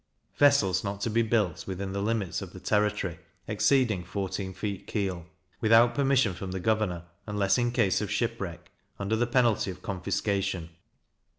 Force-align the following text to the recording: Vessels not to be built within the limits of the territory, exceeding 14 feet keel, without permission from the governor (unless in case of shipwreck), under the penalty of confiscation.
Vessels 0.35 0.83
not 0.83 0.99
to 1.01 1.11
be 1.11 1.21
built 1.21 1.67
within 1.67 1.91
the 1.91 2.01
limits 2.01 2.41
of 2.41 2.53
the 2.53 2.59
territory, 2.59 3.19
exceeding 3.47 4.03
14 4.03 4.51
feet 4.51 4.87
keel, 4.87 5.27
without 5.59 5.93
permission 5.93 6.33
from 6.33 6.49
the 6.49 6.59
governor 6.59 7.03
(unless 7.27 7.59
in 7.59 7.69
case 7.71 8.01
of 8.01 8.09
shipwreck), 8.09 8.71
under 8.97 9.15
the 9.15 9.27
penalty 9.27 9.69
of 9.69 9.83
confiscation. 9.83 10.71